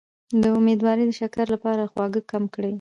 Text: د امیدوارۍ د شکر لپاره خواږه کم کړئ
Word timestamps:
د 0.41 0.43
امیدوارۍ 0.59 1.03
د 1.07 1.11
شکر 1.19 1.45
لپاره 1.55 1.89
خواږه 1.91 2.21
کم 2.31 2.43
کړئ 2.53 2.69